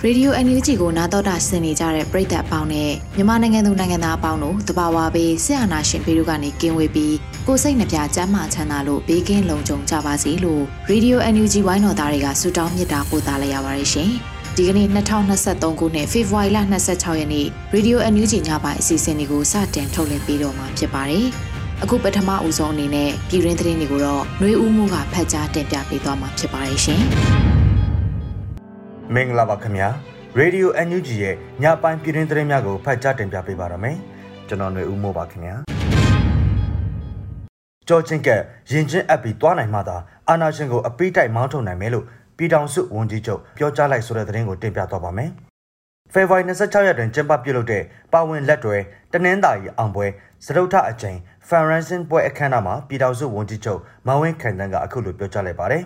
[0.00, 14.10] ရှင်။ Radio NUG ကိုနာတော်တာဆင်နေကြတဲ့ပရိသတ်အပေါင်းနဲ့မြန်မာနိုင်ငံသူနိုင်ငံသားအပေါင်းတို့တဘာဝပေးဆရာနာရှင်ပေတို့ကနေကင်းဝေးပြီးကိုစိတ်နှပြကျမ်းမာချမ်းသာလို့ဘေးကင်းလုံခြုံကြပါစေလို့ Radio NUG ဝိုင်းတော်သားတွေကဆုတောင်းမြတ်တာပို့သလိုက်ရပါတယ်ရှင်။
[14.56, 21.26] ဒီကနေ့2023ခုနှစ်ဖေဖော်ဝါရီလ26ရက်နေ့ Radio NUG ညပိုင်းအစီအစဉ်လေးကိုစတင်ထုတ်လင်းပေးတော့မှာဖြစ်ပါတယ်။
[21.82, 27.04] အခုပထမဦးဆုံးအနေနဲ့ပြည်ရင်းသတင်းတွေကိုတော့ຫນွေဦးမှုကဖတ်ကြားတင်ပြပေးသွားမှာဖြစ်ပါတယ်ရှင်။
[29.14, 29.88] မင်္ဂလာပါခင်ဗျာ
[30.38, 33.96] ရေဒီယို NUG ရဲ့ညပိုင်းပြည်တွင်းသတင်းများကိုဖတ်ကြားတင်ပြပေးပါရမယ်
[34.48, 35.54] ကျွန်တော်ຫນွေဦးမိုးပါခင်ဗျာ
[37.88, 38.28] ကြောချင်းက
[38.70, 39.96] ရင်ချင်းအပ်ပြီးသွားနိုင်မှသာ
[40.28, 42.04] အာနာရှင်ကိုအပိတိုက်မောင်းထုတ်နိုင်မယ်လို့
[42.36, 45.30] ပြည်ထောင်စုဝန်ကြီးချုပ်ပြောကြားလိုက်ဆိုတဲ့သတင်းကိုတင်ပြသွားပါမယ်
[46.12, 48.76] ဖေဖော်ဝါရီ26ရက်တွင်ကျင်းပပြုလုပ်တဲ့ပါဝင်လက်တွေ
[49.12, 50.06] တနင်္သာရီအောင်ပွဲ
[50.44, 55.84] စတုထအကြိမ်ဖန်ရန်ဆင်ပွဲအခမ်းအနားမှာပြည်ထောင်စုဝန်ကြီးချုပ်မန်ဝင်းခိုင်တန်းကအခုလိုပြောကြားလိုက်ပါတယ်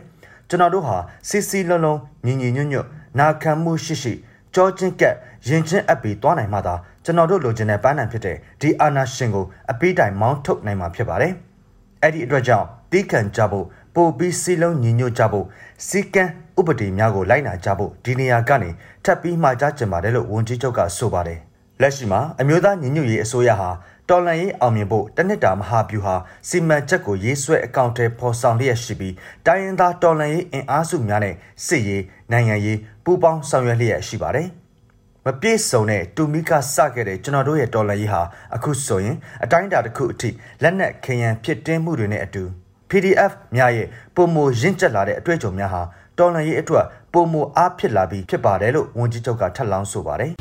[0.49, 0.97] ကျွန်တော်တို့ဟာ
[1.29, 2.87] စီစီလုံးလုံးညီညီညွတ်ညွတ်
[3.19, 4.13] နာခံမှုရှိရှိ
[4.55, 5.15] ကြောချင်းကက်
[5.49, 11.33] ရင်ချင်းအပ်ပြီးသွားနိုင်မှသာကျွန်တော်တို့လိုချင်တဲ့ပန်းနိုင်ဖြစ်တဲ့ဒီအာနာရှင်ကိုအပိတိုင်မောင်းထုတ်နိုင်မှာဖြစ်ပါတယ်။
[12.03, 15.47] အဲ့ဒီအတွက်ကြောင့်တီးခံကြဖို့ပိုပြီးစီလုံးညီညွတ်ကြဖို့
[15.89, 16.25] စီကံ
[16.59, 18.71] ဥပဒေများကိုလိုက်နာကြဖို့ဒီနေရာကနေ
[19.05, 21.39] ထပ်ပြီးမှာကြားကျင်ပါတယ်လို့ဝန်ကြီးချုပ်ကဆိုပါတယ်။
[21.81, 23.71] လက်ရှိမှာအမျိုးသားညီညွတ်ရေးအစိုးရဟာ
[24.11, 26.15] တော်လန်ရေးအောင်မြင်ဖို့တနစ်တာမဟာဗျူဟာ
[26.49, 29.15] စီမံချက်ကိုရေးဆွဲအကောင့်ထဲပေါ်ဆောင်လျက်ရှိပြီး
[29.47, 31.35] တိုင်းရင်းသားတော်လန်ရေးအင်အားစုများနဲ့
[31.67, 34.49] စစ်ရေးနိုင်ငံရေးပူးပေါင်းဆောင်ရွက်လျက်ရှိပါတယ်။
[35.27, 38.23] မပြည့်စုံတဲ့တူမီကစခဲ့တဲ့ကျွန်တော်တို့ရဲ့တော်လန်ရေးဟာ
[38.55, 40.31] အခုဆိုရင်အတိုင်းအတာတစ်ခုအထိ
[40.63, 42.43] လက်နက်ခရံဖြစ်တင်းမှုတွေနဲ့အတူ
[42.91, 45.83] PDF များရဲ့ပုံမရင့်ကျက်လာတဲ့အတွေ့အကြုံများဟာ
[46.19, 50.33] တော်လန်ရေးအတွက်ပုံမအားဖြစ်လာပြီးဖြစ်ပါတယ်လို့ဝန်ကြီးချုပ်ကထပ်လောင်းဆိုပါတယ်။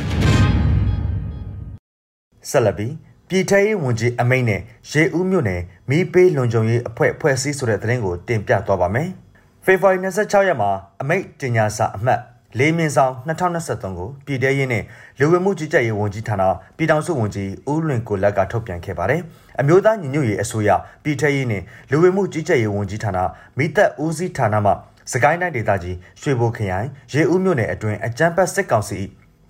[2.52, 2.78] ဆက်လက်
[3.30, 4.62] ပြီးပြည်ထရေးဝန်ကြီးအမိန့်နဲ့
[4.92, 9.10] ရေဦးမြို့နယ်မီးပေးလွန်ကြုံရေးအဖွဲ့ဖွဲ့စည်းဆိုတဲ့သတင်းကိုတင်ပြသွားပါမယ်။
[9.66, 10.70] ဖေဖော်ဝါရီ26ရက်မှာ
[11.02, 12.20] အမိန့်တင်ညာစာအမှတ်
[12.60, 14.84] လေးမြင့်ဆောင်2023ကိုပြည်ထရေးနဲ့
[15.20, 16.44] လူဝင်မှုကြီးကြပ်ရေးဝန်ကြီးဌာန
[16.78, 19.22] ပြည်ထောင်စုဝန်ကြီးဦးလွင်ကိုလက်ကထုတ်ပြန်ခဲ့ပါတယ်။
[19.60, 20.70] အမျိုးသားညီညွတ်ရေးအစိုးရ
[21.04, 23.20] ပြည်ထရေးနဲ့လူဝင်မှုကြီးကြပ်ရေးဝန်ကြီးဌာန
[23.58, 24.72] မိသက်ဦးစီးဌာနမှ
[25.12, 29.00] စကိုင်းတိုင်းဒေသကြီးရွှေဘိုခရိုင်ရေဦးမြို့နယ်အတွင်းအကြမ်းဖက်စစ်ကောင်စီ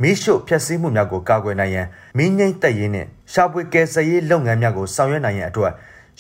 [0.04, 1.88] မီးရှို့ဖျက်ဆီးမှုများကိုကာကွယ်နိုင်ရန်
[2.18, 5.72] မီးငိမ့်တက်ရေးနဲ့ရှာဖွေကယ်ဆယ်ရေးလုပ်ငန်းများကိုဆောင်ရွက်နိုင်ရန်အတွက်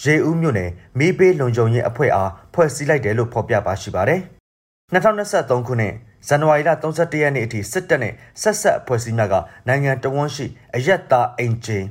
[0.03, 4.19] ရေဦးမြို့နယ်မီးပေးလုံခြုံရေးအဖွဲ့အားဖွဲ့စည်းလိုက်တယ်လို့ဖော်ပြပါရှိပါတယ်။
[4.93, 5.93] 2023ခုနှစ်
[6.27, 9.35] ဇန်နဝါရီလ31ရက်နေ့အထိစစ်တပ်နဲ့ဆက်ဆက်အဖွဲ့အစည်းများက
[9.67, 10.45] နိုင်ငံတော်ဝန်ရှိ
[10.75, 11.85] အရက်သားအင်ဂျင်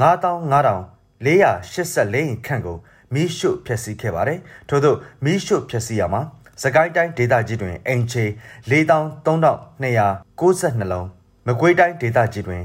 [0.00, 2.76] 95,484ခန့်ကို
[3.14, 4.38] မီးရှို့ဖျက်ဆီးခဲ့ပါတယ်။
[4.68, 4.94] ထို့သော
[5.24, 6.20] မီးရှို့ဖျက်ဆီးရမှာ
[6.62, 8.30] စကိုင်းတိုင်းဒေသကြီးတွင်အင်ဂျင်
[8.70, 11.08] 43,292လုံး
[11.50, 12.62] မကွေးတိုင်းဒေသကြီးတွင်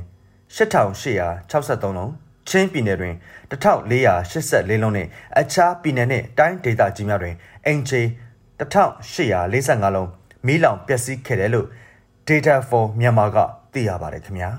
[0.56, 2.12] 8863လုံး
[2.50, 3.16] ချင်းပြည်နယ်တွင်
[3.52, 7.36] 1484လုံးနှင့်အခြားပြည်နယ်နှင့်တိုင်းဒေသကြီးများတွင်
[7.66, 8.02] အင်ဂျီ
[8.60, 10.10] 1845လုံး
[10.46, 11.68] မီးလောင်ပျက်စီးခဲ့တယ်လို့
[12.28, 13.38] Data for Myanmar က
[13.74, 14.50] သိရပါတယ်ခင်ဗျာ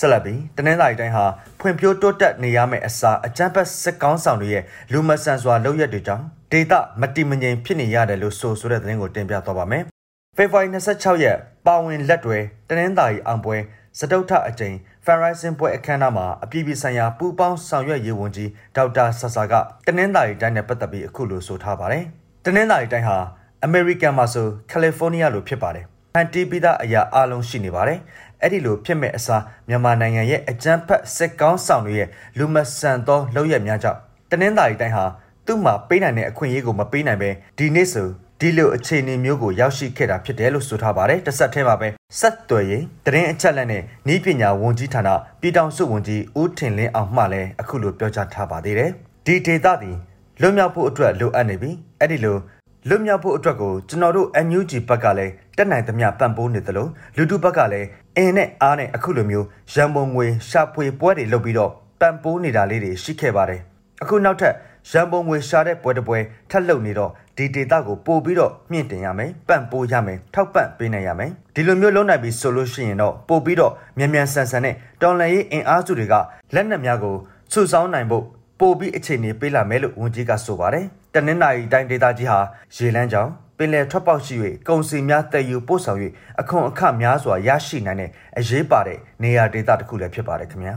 [0.00, 1.24] ဆက်လက်ပြီးတနင်္လာရီတိုင်းဟာ
[1.60, 9.95] ဖွံ့ဖြိုးတိုးတက်နေရမယ့်အစားအကြမ်းဖက်စစ်ကောင်းဆောင်တွေရဲ့လူမဆန်စွာလုပ်ရက်တွေကြောင့်ဒေတာမတိမငြိမ်ဖြစ်နေရတယ်လို့ဆိုဆိုတဲ့သတင်းကိုတင်ပြသွားပါမယ်
[10.38, 12.38] ဖေဖော်ဝါရီ26ရက်ပါဝင်လက်တွေ
[12.68, 13.56] တနင်္သာရီအောင်ပွဲ
[13.98, 19.54] စတုထအကြိမ်ဖန်ရိုင်စင်ပွဲအခမ်းအနားမှာအပြည်ပြည်ဆိုင်ရာပူးပေါင်းဆောင်ရွက်ရေးဝန်ကြီးဒေါက်တာဆဆာက
[19.86, 22.04] တနင်္သာရီတိုင်းနဲ့ပတ်သက်ပြီးအခုလိုဆိုထားပါတယ်။
[22.44, 23.16] တနင်္သာရီတိုင်းဟာ
[23.64, 25.84] အမေရိကန်မှာဆိုကယ်လီဖိုးနီးယားလိုဖြစ်ပါတယ်။
[26.14, 27.98] ဟန်တီပီတာအရာအလုံးရှိနေပါတယ်။
[28.42, 33.98] အဲ့ဒီလိုဖြစ်မဲ့အစားမြန်မာနိုင်ငံရဲ့အကြမ်းဖက်စစ်ကောင်းဆောင်တွေရဲ့လူမဆန်သောလုပ်ရက်များကြောင့်
[34.30, 35.04] တနင်္သာရီတိုင်းဟာ
[35.46, 38.08] သူ့မှာပေးနိုင်တဲ့အခွင့်အရေးကိုမပေးနိုင်ပဲဒီနေ့ဆို
[38.40, 41.88] ဒီလိုအခြေအနေမျိုးကိုရောက်ရှိခဲ့တာဖြစ်တယ်လို့ဆိုထားပါတယ်တစ်ဆက်တည်းမှာပဲ
[42.20, 43.82] ဆက်သွယ်ရေးတရင်အချက်လက်နဲ့
[44.14, 45.08] ဤပညာဝန်ကြီးဌာန
[45.40, 48.90] ပြည်ထောင်စုဝန်ကြီးဦးထင်လင်းအောင်မှလည်းအခုလိုပြောကြားထားပါသေးတယ်
[49.26, 49.96] ဒီဒေသသည်
[50.40, 52.36] လွတ်မြောက်ဖို့အတွက်လိုအပ်နေပြီအဲ့ဒီလို
[52.88, 56.86] လွတ်မြောက်ဖို့အတွက်ကိုကျွန်တော်တို့ NUG ဘက်ကလည်းတက်နိုင်သမျှပံ့ပိုးနေသလို
[57.16, 57.86] လူထုဘက်ကလည်း
[58.16, 63.60] အင်းနဲ့အားနဲ့အခုလိုမျိုးရန်ပုံငွေရှာဖွေပွဲတွေလုပ်ပြီးတော့ပံ့ပိုးနေတာလေးတွေရှိခဲ့ပါတယ်
[64.02, 64.54] အခုနောက်ထပ်
[64.90, 66.18] ရန်ပုံငွေရှာတဲ့ပွဲတစ်ပွဲ
[66.50, 76.14] ထပ်လုပ်နေတော့ ဒီဒေတာကိုပို့ပြီးတော့မြင့်တင်ရမယ်ပံ့ပိုးရမယ်ထောက်ပံ့ပေးနိုင်ရမယ်ဒီလိုမျိုးလုပ်နိုင်ပြီဆိုလို့ရှိရင်တော့ပို့ပြီးတော့မြန်မြန်ဆန်ဆန်နဲ့တော်လန်ရေးအင်အားစုတွေက
[76.54, 77.16] လက်နက်များကို
[77.52, 78.24] စုဆောင်းနိုင်ဖို့
[78.60, 82.38] ပို့ပြီးအခြေအနေပေးလာမယ်လို့ဝန်ကြီးကဆိုပါတယ်တနင်္လာရီတိုင်းဒေသကြီးဟာ
[82.76, 84.34] ရေလန်းကြောင်ပင်လယ်ထွက်ပေါက်ရှိ၍
[84.68, 85.98] ကုန်စည်များတည်ယူပို့ဆောင်၍
[86.40, 90.74] အခွန်အခများစွာရရှိနိုင်တဲ့အရေးပါတဲ့နေရာဒေသတစ်ခုလည်းဖြစ်ပါတယ်ခင်ဗျာ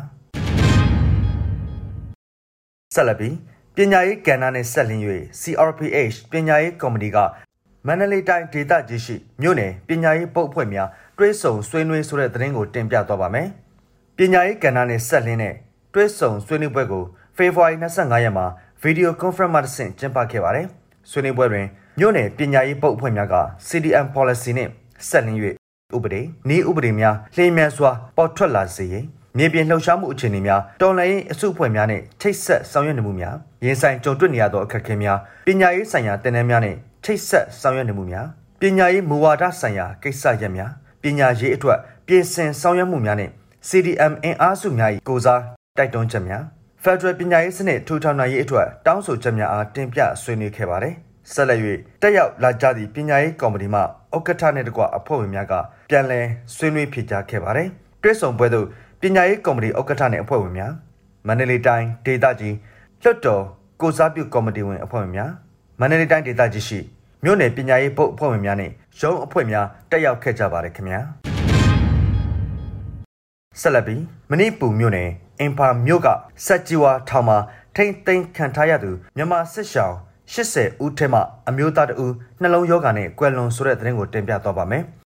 [2.96, 3.36] ဆက်လက်ပြီး
[3.82, 5.04] ပညာရေးကဏ္ဍနဲ့ဆက်လင်း၍
[5.42, 7.18] CRPH ပညာရေးကော်မတီက
[7.88, 13.48] မန္တလေးတိုင်းဒေသကြီးရှိမြို့နယ်ပညာရေးပုတ်အဖွဲ့များတွဲဆုံဆွေးနွေးဆိုတဲ့သတင်းကိုတင်ပြသွားပါမယ်
[14.18, 15.56] ပညာရေးကဏ္ဍနဲ့ဆက်လင်းတဲ့
[15.94, 17.04] တွဲဆုံဆွေးနွေးပွဲကို
[17.38, 18.46] ဖေဖော်ဝါရီ25ရက်မှာ
[18.82, 20.68] ဗီဒီယိုကွန်ဖရင့်မှတစ်ဆင့်ကျင်းပခဲ့ပါတယ်။
[21.10, 21.66] ဆွေးနွေးပွဲတွင်
[22.00, 23.36] မြို့နယ်ပညာရေးပုတ်အဖွဲ့များက
[23.68, 24.72] CDM policy နှင့်
[25.10, 25.40] ဆက်လင်း၍
[25.96, 29.06] ဥပဒေ၊နည်းဥပဒေများလျင်မြန်စွာပေါ်ထွက်လာစေရန်
[29.38, 33.36] မြေပြင်လှုပ်ရှားမှုအခြေအနေများတော်လှန်ရေးအစုအဖွဲ့များနဲ့ချိတ်ဆက်ဆောင်ရွက်နေမှုများ
[33.66, 38.26] ရင်ဆိုင်ကြုံတွေ့နေရသောအခက်အခဲများပညာရေးဆိုင်ရာတင်နန်းများနဲ့ချိတ်ဆက်ဆောင်ရွက်နေမှုများ
[38.62, 40.72] ပညာရေးမူဝါဒဆိုင်ရာကိစ္စရပ်များ
[41.04, 43.30] ပညာရေးအတွက်ပြင်ဆင်ဆောင်ရွက်မှုများနဲ့
[43.70, 45.42] CDM အင်အားစုများ၏ကိုစား
[45.78, 46.44] တိုက်တွန်းချက်များ
[46.84, 50.94] ဖက်ဒရယ်ပညာရေးစနစ်ထူထောင်နိုင်ရေးအတွက်တောင်းဆိုချက်များအားတင်ပြဆွေးနွေးခဲ့ပါတယ်။
[51.34, 51.60] ဆက်လက်၍
[52.02, 55.54] တက်ရောက်လာကြသည့်ပညာရေးကော်မတီမှဥက္ကဋ္ဌနှင့်တကွအဖွဲ့ဝင်များက
[55.90, 56.26] ပြန်လည်
[56.56, 57.68] ဆွေးနွေးဖြေကြားခဲ့ပါတယ်။
[58.04, 58.68] တွဲဆောင်ပွဲသို့
[59.02, 60.74] ပညာရေးကော်မတီဥက္ကဋ္ဌနှင့်အဖွဲ့ဝင်များ
[61.28, 62.56] မန္တလေးတိုင်းဒေသကြီး
[63.02, 63.44] လွှတ်တော်
[63.82, 65.32] ကိုစားပြုကော်မတီဝင်အဖွဲ့ဝင်များ
[65.80, 66.80] မန္တလေးတိုင်းဒေသကြီးရှိ
[67.24, 71.00] မြို့နယ်ပညာရေးဘုတ်အဖွဲ့ဝင်များနဲ့ရုံးအဖွဲ့များတက်ရောက်ခဲ့ကြပါတယ်ခင်ဗျာ
[73.62, 74.02] ဆက်လက်ပြီး
[74.32, 75.10] မဏိပူမြို့နယ်
[75.40, 76.08] အင်ဖာမြို့က
[76.46, 77.38] စက်ကြီးဝါထောင်မှာ
[77.76, 79.96] ထိမ့်သိမ်းခံထားရသူမြန်မာစစ်ရှောင်း
[80.34, 81.20] 80ဦးထဲမှ
[81.50, 84.86] အမျိုးသားတဦးနှလုံးရောဂါနဲ့ကွယ်လွန်ဆိုတဲ့သတင်းကိုတင်ပြသွားပါမယ်။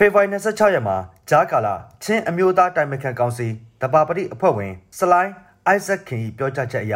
[0.00, 0.96] ဖေဖော်ဝါရီ26ရက်မှာ
[1.30, 3.48] ဂျာကာလာချင်းအမျိုးသားတိုင်ပင်ခံကောင်စီ
[3.82, 5.32] တပါပတိအဖွဲ့ဝင်စလိုင်း
[5.66, 6.94] အိုက်ဇက်ခင်၏ပြောကြားချက်အရ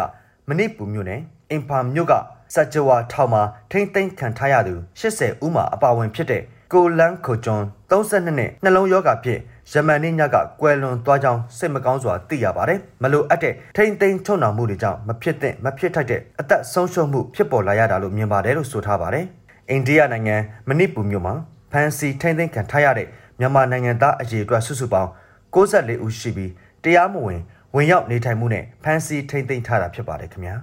[0.48, 1.20] မဏိပူမြို့နယ်
[1.50, 2.12] အင်ဖာမြို့က
[2.54, 9.40] စကြဝါထောင်မှာထိမ့်သိမ်းခံထားရသူ80ဦးမှအပါအဝင်ဖြစ်တဲ့ကိုလန်းခိုကျွန်း32နှစ်နှလုံးရောဂါဖြင့်
[9.72, 19.24] ယမန်နေ့ညကကွယ်လွန်သွားကြောင်းစိတ်မကောင်းစွာသိရပါတယ်။မလိုအပ်တဲ့ထိမ့်သိမ်းချုံနှောင်မှုတွေကြောင့်မဖြစ်သင့်မဖြစ်ထိုက်တဲ့အသက်ဆုံးရှုံးမှုဖြစ်ပေါ်လာရတာလို့မြင်ပါတယ်လို့ဆိုထားပါတယ်။
[19.70, 20.36] အိန္ဒိယနိုင်ငံ
[20.68, 21.34] မဏိပူမြို့မှာ
[21.72, 23.08] ဖန်စီထိမ့်သိမ်းခံထားရတဲ့
[23.38, 25.10] မြန်မာနိုင်ငံသားအရေးအတွက်စုစုပေါင်း
[25.54, 26.52] 64ဦးရှိပြီး
[26.84, 27.40] တရားမဝင်
[27.74, 30.54] ဝင်ရောက်နေထိုင်မှုနဲ့ဖန်စီထိမ့်သိမ်းထားတာဖြစ်ပါတယ်ခင်ဗျာ။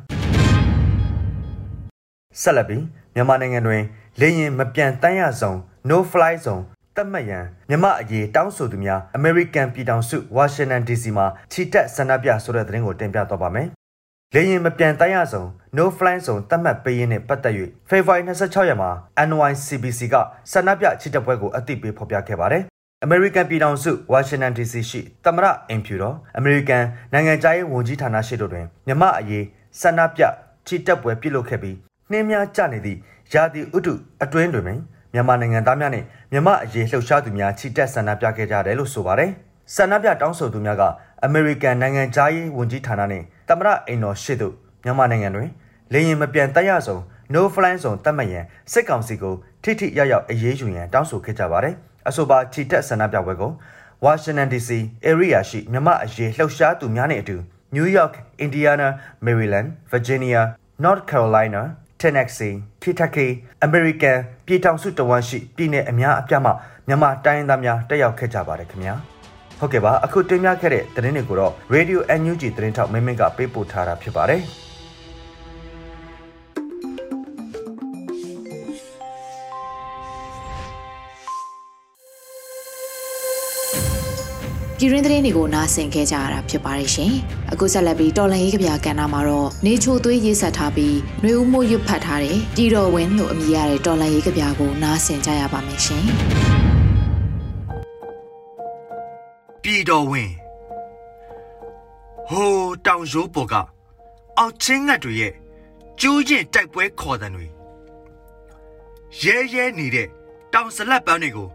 [2.42, 2.84] ဆက်လက်ပြီး
[3.16, 3.82] မြန်မာနိုင်ငံတွင်
[4.20, 5.58] လေရင်မပြန်တမ်းရဆုံး
[5.90, 6.64] no fly zone
[6.96, 13.68] တတ်မှတ်ရန်မြမအရေးတောင်းဆိုသူများ American ပြည်ထောင်စု Washington DC မှာချီတက်ဆန္ဒပြဆိုတဲ့သတင်းကိုတင်ပြတော့ပါမယ်။
[14.34, 17.56] လေရင်မပြန်တမ်းရဆုံး no fly zone တတ်မှတ်ပေးရင်းနဲ့ပတ်သက်၍
[17.89, 18.89] February 26ရက်မှာ
[19.27, 20.16] NYCBC က
[20.51, 22.63] ဆန္ဒပြချီတက်ပွဲကိုအသိပေးဖော်ပြခဲ့ပါတယ်။
[23.06, 26.83] American ပြည်ထောင်စု Washington DC ရှိသမရအင်ဖြူတော် American
[27.13, 29.45] နိုင်ငံခြားရေးဝန်ကြီးဌာနရှိတို့တွင်မြမအရေး
[29.81, 30.21] ဆန္ဒပြ
[30.68, 31.75] ချီတက်ပွဲပြုလုပ်ခဲ့ပြီး
[32.12, 32.98] နှင်းများကျနေသည့်
[33.33, 33.94] ရာသီဥတု
[34.24, 34.66] အတွင်းတွင်
[35.13, 39.31] မြန်မာနိုင်ငံသားများနဲ့မြန်မာအရေးလှုပ်ရှားသူများချီတက်ဆန္ဒပြခဲ့ကြတယ်လို့ဆိုပါတယ်။
[39.75, 40.83] ဆန္ဒပြတောင်းဆိုသူများက
[41.25, 44.50] အမေရိကန်နိုင်ငံသားရေးဝန်ကြီးဌာနနဲ့တမရအိမ်တော်ရှိသူ
[44.84, 45.50] မြန်မာနိုင်ငံတွင်
[45.94, 47.02] လေရင်မပြန်တက်ရဆုံး
[47.34, 51.76] no fly ဇုံတတ်မှတ်ရန်စစ်ကောင်စီကိုထိထိရောက်ရောက်အရေးယူရန်တောင်းဆိုခဲ့ကြပါတယ်။
[52.09, 53.52] အဆိုပါချီတက်ဆန္ဒပြပွဲကို
[54.06, 54.69] Washington DC
[55.12, 57.36] area ရှိမြန်မာအရေးလှုပ်ရှားသူများနဲ့အတူ
[57.76, 58.14] New York,
[58.45, 58.88] Indiana,
[59.26, 60.42] Maryland, Virginia,
[60.83, 61.62] North Carolina,
[62.02, 63.28] Tennessee, Kentucky,
[63.68, 66.52] American ပြည်ထောင်စုတဝန်းရှိပြည်내အများအပြားမှ
[66.88, 68.95] မြန်မာတိုင်းသားများတက်ရောက်ခဲ့ကြပါတယ်ခင်ဗျာ
[69.59, 74.42] ဟုတ်ကဲ့ပါအခုတင်ပြခဲ့တဲ့သတင်းတွေကိုတော့ Radio NUG သတင်းထောက်မင်းမင်းကပေးပို့ထားတာဖြစ်ပါတယ်
[84.81, 87.14] ပြည်ရင်းသတင်းတွေကိုနားဆင်ခဲ့ကြရတာဖြစ်ပါတယ်ရှင်။
[87.52, 96.04] အခုဆက်လက်ပြီးတော်လန်ရေးကဗျာကဏ္ဍမှာတော့နေချိုသွေးရေးဆက်ထားပြီးနှွေဦးမိုးရွတ်ဖတ်ထားတဲ့တီတော်ဝင်းလို့အမည်ရတဲ့တော်လန်ရေးကဗျာကိုနားဆင်ကြရပါမယ်ရှင်။
[99.64, 100.33] ပြည်တော်ဝင်း
[102.30, 103.54] ဟိုးတောင်ရိုးပေါ်က
[104.38, 105.33] အောက်ချင်းငတ်တွေရဲ့
[106.02, 107.45] ကျိုးရင်တိုက်ပွဲခေါ်တဲ့တွေ
[109.24, 110.07] ရဲရဲနေတဲ့
[110.54, 111.50] တောင်စလက်ပန်းတွေကို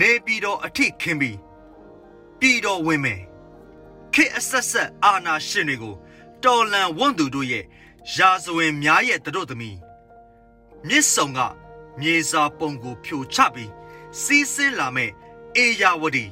[0.00, 1.36] နေပြည်တော်အထိခင်းပြီး
[2.40, 3.20] ပြည်တော်ဝင်မယ်
[4.14, 5.94] ခေအဆက်ဆက်အာနာရှင်တွေကို
[6.44, 7.64] တော်လန်ဝွန့်သူတို့ရဲ့
[8.16, 9.78] ရာဇဝင်များရဲ့တို့သမီး
[10.88, 11.38] မြစ်ဆုံက
[12.00, 13.70] မြေစာပုံကိုဖြိုချပြီး
[14.22, 15.10] စီးဆင်းလာမဲ့
[15.56, 16.26] အေယာဝတီ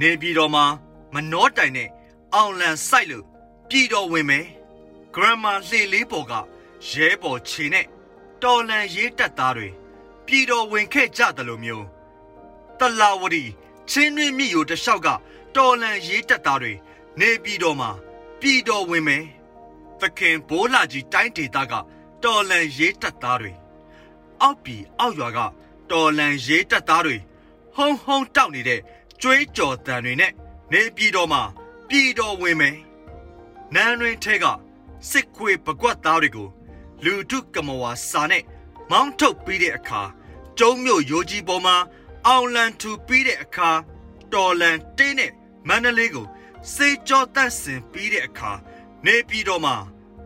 [0.00, 0.64] နေပြည်တော်မှာ
[1.14, 1.88] မနှောတိုင်နဲ့
[2.34, 3.24] အောင်လန်ဆိုင်လို့
[3.68, 4.46] ပြည်တော်ဝင်မယ်
[5.14, 6.32] ဂရမလှေလေးပေါ်က
[6.90, 7.86] ရဲဘော်ခြေနဲ့
[8.42, 9.68] တော်လန်ရေးတပ်သားတွေ
[10.26, 11.84] ပြည်တော်ဝင်ခဲ့ကြတယ်လို့မျိုး
[12.78, 13.44] တလာဝတီ
[13.90, 15.08] ချင်းတွင်းမြစ်ရိုတလျှောက်က
[15.56, 16.72] တော်လန်ရေးတပ်သားတွေ
[17.20, 17.90] နေပြည်တော်မှာ
[18.40, 19.24] ပြည်တော်ဝင်မယ်
[20.00, 21.72] သခင်ဘိုးလာကြီးတိုင်းဒေသက
[22.24, 23.52] တော်လန်ရေးတပ်သားတွေ
[24.40, 25.38] အောက်ပြည်အောက်ရွာက
[25.90, 27.16] တော်လန်ရေးတပ်သားတွေ
[27.74, 28.80] ဟုံဟုံတောက်နေတဲ့
[29.22, 30.32] ကျွေးကြော်တန်တွေနဲ့
[30.72, 31.42] နေပြည်တော်မှာ
[31.88, 32.76] ပြည်တော်ဝင်မယ်
[33.74, 34.44] နန်းတွင်ထဲက
[35.10, 36.48] စစ်ခွေပကွက်သားတွေကို
[37.04, 38.44] လူထုကမဝါစာနဲ့
[38.90, 40.02] မောင်းထုတ်ပြီးတဲ့အခါ
[40.58, 41.76] ကျုံမြို့ရိုးကြီးပေါ်မှာ
[42.28, 43.70] အောင်လန်ထူပြီးတဲ့အခါ
[44.32, 45.32] တော်လန်တင်းနဲ့
[45.68, 46.26] မန္တလေးကို
[46.74, 48.52] စေကြောတန့်စင်ပြီးတဲ့အခါ
[49.06, 49.74] နေပြည်တော်မှာ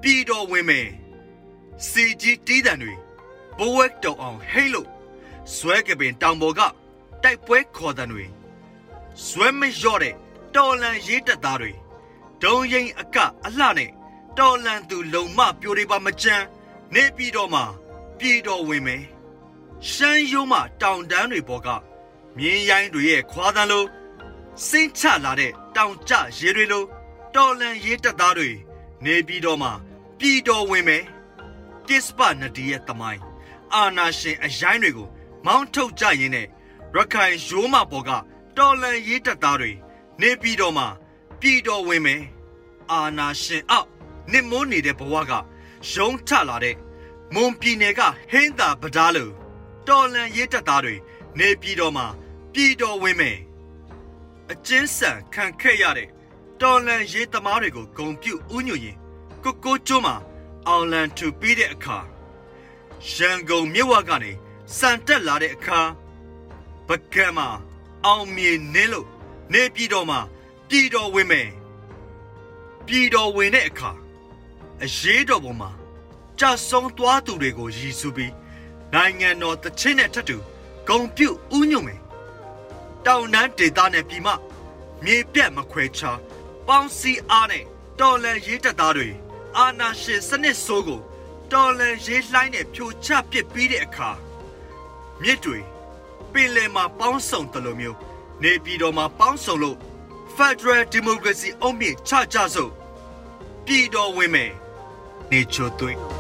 [0.03, 0.89] ပြည်တော်ဝင်မယ်
[1.89, 2.95] စီကြီးတီးတံတွေ
[3.59, 4.89] ဘဝက်တောင်အောင်ဟိတ်လို့
[5.55, 6.61] ဇွဲကပင်တောင်ပေါ်က
[7.23, 8.27] တိုက်ပွဲခေါ်တံတွေ
[9.27, 10.15] ဇွဲမလျော့တဲ့
[10.57, 11.73] တော်လန်ရေးတက်သားတွေ
[12.43, 13.91] ဒုံရင်အကအလှနဲ့
[14.39, 16.45] တော်လန်သူလုံမပြိုတွေပါမကြမ်း
[16.95, 17.65] နေပြည်တော်မှာ
[18.19, 19.03] ပြည်တော်ဝင်မယ်
[19.87, 21.69] ရှမ်းရုံးမှတောင်တန်းတွေပေါ်က
[22.37, 23.89] မြင်းရိုင်းတွေရဲ့ခွာတန်းလို့
[24.67, 26.85] စင်းချလာတဲ့တောင်ကျရေတွေလို
[27.35, 28.51] တော်လန်ရေးတက်သားတွေ
[29.05, 29.73] နေပြည်တော်မှာ
[30.19, 31.05] ပြည်တော်ဝင်မယ်
[31.89, 33.23] ကစ္စပနဒီရဲ့တမိုင်း
[33.75, 35.09] အာနာရှင်အရိုင်းတွေကို
[35.47, 36.47] မောင်းထုတ်ကြရင်းနဲ့
[36.95, 38.11] ရခိုင်ရိုးမပေါ်က
[38.57, 39.73] တော်လန်ရေးတက်သားတွေ
[40.21, 40.87] နေပြည်တော်မှာ
[41.41, 42.23] ပြည်တော်ဝင်မယ်
[42.93, 43.89] အာနာရှင်အောက်
[44.33, 45.33] နစ်မိုးနေတဲ့ဘဝက
[45.93, 46.77] ရုံးထလာတဲ့
[47.35, 49.31] မွန်ပြည်နယ်ကဟင်းသာပဒါလို
[49.89, 50.95] တော်လန်ရေးတက်သားတွေ
[51.39, 52.07] နေပြည်တော်မှာ
[52.53, 53.39] ပြည်တော်ဝင်မယ်
[54.51, 56.09] အကျဉ်းဆန်ခံခဲ့ရတဲ့
[56.61, 58.97] တော်လန်ရေးသမားတွေကိုဂုံပြုတ်ဥညွရင်
[59.45, 60.17] ကိုကိုကျွန်းမှာ
[60.67, 61.99] အောင်လန်ထူပြီးတဲ့အခါ
[63.13, 64.33] ရန်ကုန်မြို့ဝကနေ
[64.77, 65.81] စံတက်လာတဲ့အခါ
[66.89, 67.49] ပကံမှာ
[68.05, 69.09] အောင်မြေနင်းလို့
[69.53, 70.21] နေပြည်တော်မှာ
[70.69, 71.49] ပြည်တော်ဝင်မယ်
[72.87, 73.91] ပြည်တော်ဝင်တဲ့အခါ
[74.85, 75.71] အရေးတော်ပေါ်မှာ
[76.41, 78.33] ကြဆုံးသွားသူတွေကိုရည်စူးပြီး
[78.95, 80.37] နိုင်ငံတော်တချင်းနဲ့ထပ်တူ
[80.89, 82.01] ဂုံပြုတ်ဥညွမယ်
[83.07, 84.29] တောင်တန်းဒေသနဲ့ပြည်မ
[85.05, 86.19] မြေပြတ်မခွဲခြား
[86.67, 87.65] ပေါင်းစည်းအားနဲ့
[88.01, 89.09] တော်လန်ရေးတပ်သားတွေ
[89.57, 91.01] အာနာရှင်စနစ်ဆိုးကို
[91.53, 94.11] တော်လန်ရေးလှိုင်းနဲ့ဖြိုချပစ်ပြီးတဲ့အခါ
[95.23, 95.59] မြစ်တွေ
[96.33, 97.97] ပင်လယ်မှာပေါင်းစုံတယ်လို့မျိုး
[98.43, 99.77] နေပြည်တော်မှာပေါင်းစုံလို့
[100.37, 102.71] Federal Democracy အုံမြင့်ချကြစို့
[103.67, 104.53] ပြည်တော်ဝင်မယ်
[105.31, 106.18] နေချိုသွင်း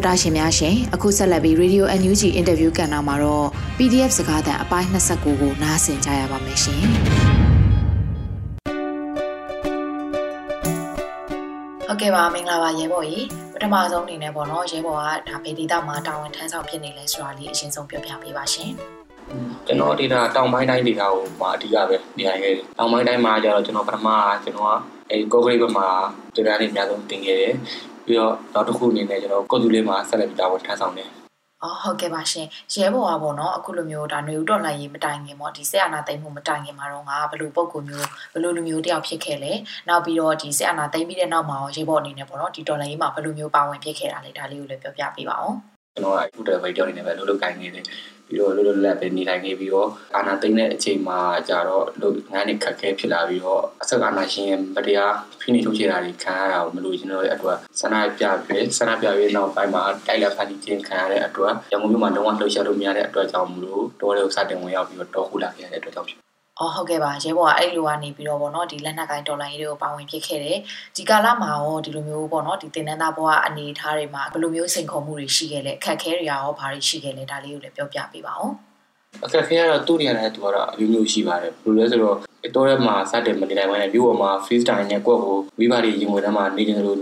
[0.00, 3.46] တော်တာရှင်များရှင်အခုဆက်လက်ပြီး Radio NUG Interview ကဏ္ဍမှာတော့
[3.78, 6.82] PDF စကားသံအပိုင်း29ကိုနားဆင်ကြရပါမယ်ရှင်
[11.86, 18.70] ဟုတ်ကဲ့ပါမင်္ဂလာပါရဲဘော်ကြီးပထမဆုံးအနေနဲ့ပေါ့နော်ရဲဘော်ကဒါဗေဒီတာမှာတာဝန်ထမ်းဆောင်ဖြစ်နေလဲဆိုတာလေးအရင်ဆုံးပြောပြပေးပါရှင်
[19.66, 24.08] ကျွန်တော်ဒေတာတောင်ပိုင်းတိုင်းဒေတာကိုမှာအဓိကပဲနေရာခဲ့တယ်တောင်ပိုင်းတိုင်းမှာကျတော့ကျွန်တော်ပထမ
[24.44, 24.74] ကျွန်တော်က
[25.10, 25.88] အဲကော့ဂရိတ်ဘက်မှာ
[26.36, 27.54] ဒေတာတွေအများဆုံးတင်ခဲ့တယ်
[28.10, 31.10] ပြီးတော့နောက်တစ်ခုအနေနဲ့ကျွန်တော်ကော့တူလေးမှာဆက်လက်ပြီးတာဝန်ထမ်းဆောင်တယ်
[31.64, 39.52] အော်ဟုတ်ကဲ့ပါရှင်ရဲဘော်ကပေါ့နော်အခုလိုမျိုးဒါຫນွေဦးတော်လိုက်ရေးမတိုင်ခင်ပေါ့ဒီဆက်အာနာသိမ့်မှုမတိုင်ခင်မှာတော့ငါဘလို့ပုံကူမျိုးဘလို့လူမျိုးတယောက်ဖြစ်ခဲ့လဲ
[39.88, 45.56] နောက်ပြီးတော့ဒီဆက်အာနာသိမ့်ပြီးတဲ့နောက်မှာရောရဲဘော်အနေနဲ့ပေါ့နော်ဒီတော်လိုက်ရေးမှာဘလို့မျိုးပါဝင်ဖြစ်ခဲ့တာလဲဒါလေးကိုလည်းပြောပြပေးပါအောင်
[45.94, 47.84] ကျွန်တော်ကအခုတည်းပဲကြောင်းနေတယ်ပဲလို့လုပ်ကိုင်းနေတယ်
[48.26, 51.18] ပြီးတော့လွတ်လွတ်လပ်ပဲနေထိုင်နေပြီးတော့အာဏာသိမ်းတဲ့အချိန်မှာ
[51.48, 66.29] ကြတော့လို့ငန်းနေခက်ခဲဖြစ်လာပြီးတော့အဆက်အာဏာရှင်ရဲ့မတရားဖိနှိပ်ထုတ်ချတာတွေခံရတာကိုမလို့ကျွန်တော်ရဲ့အတွက်ဆန္ဒပြပြီးဆန္ဒပြပြီးနောက်ပိုင်းမှာတိုက်လက်ဖန်တီးခြင်းခံရတဲ့အတွက်ရန်ကုန်မြို့မှာလုံးဝလှုပ်ရှားလို့မရတဲ့အတွက်ကြောင့်မလို့တော်လေးကိုစတင်ဝင်ရောက်ပြီးတော့တောခုလာခဲ့ရတဲ့အတွက်ကြောင့်ဖြစ်
[66.60, 70.58] အော်ဟုတ်ကဲ့ပါရဲဘော်ကအဲ့လိုကနေပြီးတော့ဗောနော်ဒီလက်နက်ကိုင်းဒေါ်လာရေးတွေကိုပါဝင်ဖြစ်ခဲ့တယ်
[70.96, 78.52] ဒီကာလမှာရောဒီလိုမျိုးဗောနော်ဒီတင်နန်းသားဘဝအနေထားတွေမှာဘယ်လိုမျိုးစိန်ခေါ်မှုတွေရှိခဲ့လဲအခက်အခဲတွေရောဘာတွေရှိခဲ့လဲဒါလေးကိုလည်းပြောပြပေးပါဦး
[79.24, 82.16] အခက်အခဲကတော့သူ့နေရာနဲ့သူကတော့အမျိုးမျိုးရှိပါတယ်ဘယ်လိုလဲဆိုတော့
[82.56, 86.98] တော့ရဲမှာစတင်မနေနိုင်ဘူးနဲ့မြို့ပေါ်မှာ freestyle နဲ့ကိုယ့်ကိုမိဘတွေရင်ဝင်ထဲမှာနေနေလို့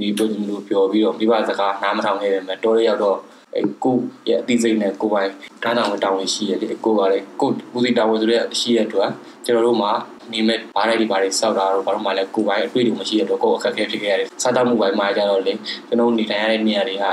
[0.00, 3.18] နေလို့လို့ပြောပြီးတော့မိဘစကားနားမထောင်ခဲ့တယ်မဲ့တော့ရဲရောက်တော့
[3.56, 3.96] အဲကို
[4.28, 5.30] ရဲ့အသိစိတ်နဲ့ကိုပိုင်
[5.62, 9.10] တားတောင်တောင်းဝင်ရှိရတယ်ကိုကလည်းကိုဦးစီတာဝန်ဆိုတဲ့ရှိရတဲ့အတွက်
[9.44, 9.92] ကျွန်တော်တို့မှာ
[10.32, 15.52] နေမဲ့ဘားလိုက်ဒီဘားတွေစောက်တာတော့ဘာလို့မှလည်းကိုပိုင်အတွေ့အကြုံမရှိတဲ့အတွက်ကိုအခက်အခဲဖြစ်ခဲ့ရတယ်စားတောက်မှုပိုင်းမှာကြတော့လေ
[15.88, 17.04] ကျွန်တော်နေထိုင်ရတဲ့နေရာတွေက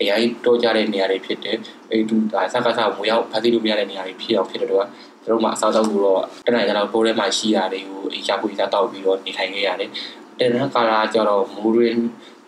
[0.00, 1.56] အရင်တော့ကြတဲ့နေရာတွေဖြစ်တယ်
[1.90, 4.86] အဲသူစကားစားမရောက်ဖတ်သိလို့မရတဲ့နေရာတွေဖြစ်အောင်ဖြစ်တဲ့တော့
[5.24, 9.90] ကျွန်တော်မှအစားတောက်လို့တော့တနင်္လာနေ့တော့တိုးထဲမှာရှိတာတွေကိုအရာကိုစားတောက်ပြီးတော့နေထိုင်ခဲ့ရတယ်
[10.40, 12.02] တနင်္လာကာလာကျတော့မူရင်း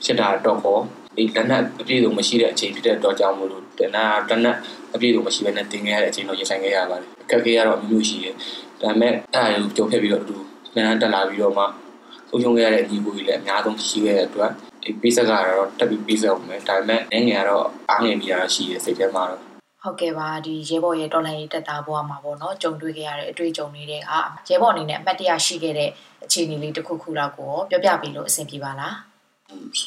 [0.04, 0.82] ဖြစ်တာတော့ခေါ်
[1.16, 4.56] ဒီလက်နက်အပြည့်စုံမရှိတဲ့အချိန်ဖြစ်တဲ့တော့ကြောင့်မလို့တနက်တနက်
[4.94, 8.34] အပြည့်စုံမရှိဘဲနဲ့တင်ခဲ့ရတဲ့အချိန်တော့ရင်ဆိုင်ခဲ့ရပါတယ်အခက်အခဲကတော့မျိုးမျိုးရှိတယ်
[8.80, 10.36] ဒါပေမဲ့အဲ့ဒါကိုကြုံဖြစ်ပြီးတော့အတူ
[10.74, 11.64] မြန်တက်လာပြီးတော့မှ
[12.28, 14.50] ဆုံးရှုံးခဲ့ရတဲ့ညီကိုကြီးလည်းအများဆုံးရှိခဲ့တဲ့အတွက်
[14.82, 19.51] ဒီပေးဆက်ကတော့တက်ပြီးပေးဆက်အောင်မယ်ဒါပေမဲ့ငငယ်ကတော့အားငယ်မိတာရှိတယ်စိတ်ထဲမှာတော့
[19.84, 24.02] ဟုတ်ကဲ့ပါဒီရဲဘော်ရဲ့တော်လှန်ရေးတက်တာဘဝမှာပေါ့နော်ကြုံတွေ့ခဲ့ရတဲ့အတွေ့အကြုံတွေတွေက
[24.48, 25.90] ရဲဘော်အနေနဲ့အမှတ်တရရှိခဲ့တဲ့
[26.24, 28.96] အခြေအနေလေးတစ်ခုခုလောက်ကိုပြောပြပေးလို့အဆင်ပြေပါလား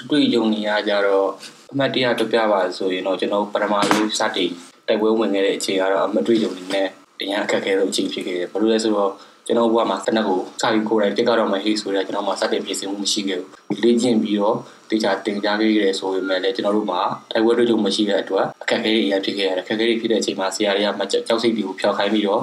[0.09, 1.27] တွေ့ကြုံနေရကြတော့
[1.71, 4.51] အမှတ်တရပြပြပါဆိုရင်တော့ကျွန်တော်ပထမဆုံးစတင်
[4.87, 6.87] တိုက်ပွဲဝင်ခဲ့တဲ့အချိန်ကတော့အမတွေ့ကြုံနေနဲ့
[7.21, 9.11] အရင်အခက်အခဲဆုံးအချိန်ဖြစ်ခဲ့တယ်ဘာလို့လဲဆိုတော့
[9.47, 14.57] ကျွန်တော်ဘဝမှာတနက်ကိုစာပြီးကိုယ်တိုင်တက်ကတော့မဟေးဆိုတော့ကျွန်တော်မှာစတင်ပြင်ဆင်မှုမရှိခဲ့ဘူးလေ့ကျင့်ပြီးတော့
[14.89, 22.41] တေချာတင်ကြားခဲ့ရဆိုပေမဲ့လည်းကျွန်တော်တို့မှာတိုက်ပွဲတို့ကြုံမရှိတဲ့အတွက်အခက်အခဲတွေအများဖြစ်ခဲ့ရတယ်အခက်အခဲတွေဖြစ်တဲ့အချိန်မှာဆရာတွေကမကြောက်စိတ်တွေကိုဖျောက်ခိုင်းပြီးတော့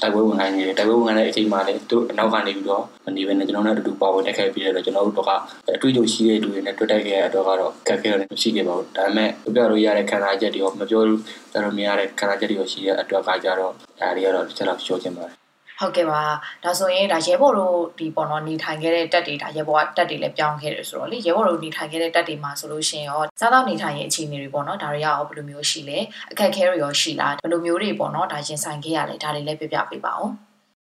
[0.00, 5.30] တိုက်ပွဲဝင်ခိုင်းနေတယ်တိုက်ပွဲဝင်ခိုင်းတဲ့အချိန်မှာလည်းသူအနောက်ကနေပြီးတော့မနေဘဲနဲ့ကျွန်တော်တို့အတူတူပါဝင်တက်ခဲ့ပြီးတော့ကျွန်တော်တို့တော့က
[5.76, 11.20] အတွေ့အကြုံရှိတဲ့လူတွေနဲ့တွေ့တိုက်ခဲ့ရတော့ကတော့ခက်ခဲတယ်မရှိခဲ့ပါဘူးဒါပေမဲ့ပြောလို့ရတဲ့ခံစားချက်တွေရောမပြောလို့
[11.52, 15.45] ကျွန်တော်မြင်ရတဲ့ခံစားချက်တွေရောရှိတဲ့အတွက်ကကြတော့အဲဒီကတော့တစ်ချက်လောက်ပြောချင်ပါတယ်
[15.80, 16.22] ဟုတ်ကဲ့ပါ
[16.64, 25.98] ဒါဆိုရင်ဒါရဲဘော်တို့ဒီပေါ့နော်နေထိုင်ခဲ့တဲ့တက်တွေဒါရဲဘော်ကတက်တွေလည်းပြောင်းခဲ့တယ်ဆိုတော့လေရဲဘော်တို့နေထိုင်ခဲ့တဲ့တက်တွေမှာဆိုလို့ရှိရင်ရောစားသောက်နေထိုင်ရဲ့အခြေအနေတွေပေါ့နော်ဒါတွေရောဘယ်လိုမျိုးရှိလဲ
[26.32, 30.32] အခက်အခဲတွေရောရှိလားဘယ်လိုမျိုးတွေပေါ့နော်ဒါရင်ဆိုင်ခဲ့ရလဲဒါတွေလည်းပြပြပေးပါအောင်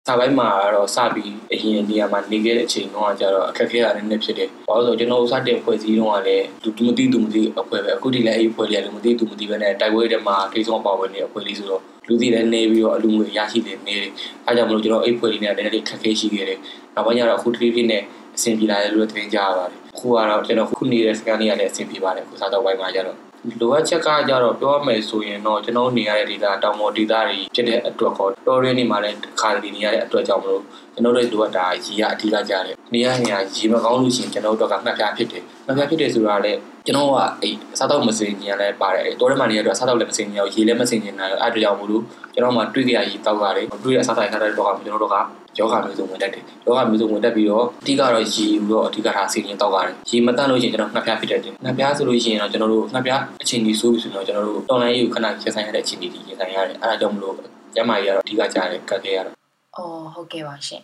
[0.07, 14.11] စာပိုင်းမှာတော့စပြီးအရင်နေရာမှာနေခဲ့တဲ့အချိန်တုန်းကကျတော့အခက်အခဲရတယ်နည်းဖြစ်တယ်။ဘာလို့လဲဆိုတော့ကျွန်တော်စတဲ့ဖွဲ့စည်းတုန်းကလည်းသူသူမသိသူမသိအဖွဲ့ပဲအခုဒီလည်းအဲ့ဒီဖွဲ့လေးကလည်းမသိသူမသိပဲနဲ့တိုက်ပွဲတွေမှာထိဆုံးပါဝင်နေအဖွဲ့လေးဆိုတော့လူစီလည်းနေပြီးတော့အလူငွေရရှိနေနေတယ်။
[14.47, 16.59] အဲကြောင့်မလို့ကျွန်တော်အဲ့ဖွဲ့လေးနဲ့လည်းနည်းနည်းခက်ခဲရှိခဲ့တယ်။
[16.95, 18.03] နောက်ပိုင်းကျတော့အခုတဖြည်းဖြည်းနဲ့
[18.35, 23.17] အဆင်ပြေလာတယ်လို့တင်ကြရပါတယ်။အခုကတော့ကျွန်တော်ခုနေတဲ့စကန်လေးကလည်းအဆင်ပြေပါတယ်အခုစားတော့ပိုင်းမှာကျတော့
[23.59, 30.61] လိုအပ်ချက်ကကြတော့ပြောရမယ်ဆိုရင်တော့ကျွန်တော်နေရတဲ့ဒေသတောင်ပေါ်ဒေသတွေဖြစ်တဲ့အတွက်ကောတော်ရင်းနေမှာလည်းခါတည်းနေရတဲ့အတွက်ကြောင့်မလို့
[30.93, 45.15] ကျွန်တော်တို့လိုအပ်တာရေရအဓိကကြတယ်နေရနေရရေမကောင်းလို့ရှိရင်ကျွန်တော်တို့ကမှတ်ပြဖြစ်တယ်မှတ်ပြဖြစ်တယ်ဆိုတာလည်းကျွန်တော်ကအဲ့စားတော့မစင်ညာလည်းပါတယ်တော်ရင်းမှာနေရတော့စားတော့လည်းမစင်ညာရေလည်းမစင်ညာအဲ့အတွက်ကြောင့်မလို့ကျွန်တော်မှတွေးကြရရေတောက်ရတယ်တွေးရအစားတိုင်းထားတဲ့တော့ကကျွန်တော်တို့က
[45.59, 57.35] ယောဂမျိုးစုံဝင်တတ်တယ်ယောဂမျိုးစုံဝင်တတ်ပြီးတော့အဓိကတော့ရေယူတော့အဓိကထားစီရင်တောက်ရတယ်ရေမတန့်လို့ရှိရင်ကျွန်တော်ငှက်ပြားဖြစ်တတ်တယ်ငှက်ပြားဆိုလို့ရှိရင်တော့ကျွန်တော်တို့ငှက်ပြားအချိန်ကြီးဆိုးပြီဆိုတော့ကျွန်တော်တို့တော်လိုင်းရေးကိုခဏရက်ဆိုင်ရတဲ့အချိန်ကြီးရက်ဆိုင်ရတယ်အဲဒါကြောင့်မလို့
[57.75, 59.35] ကျမကြီးကတော့အဓိကကြားတယ်ကတ်ခဲ့ရတော့
[59.77, 60.81] အော်ဟုတ်ကဲ့ပါရှင်